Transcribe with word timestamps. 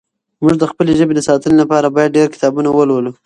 موږ 0.41 0.53
د 0.59 0.63
خپلې 0.71 0.91
ژبې 0.99 1.13
د 1.15 1.21
ساتنې 1.27 1.55
لپاره 1.63 1.87
باید 1.95 2.15
ډېر 2.17 2.27
کتابونه 2.33 2.69
ولولو. 2.71 3.11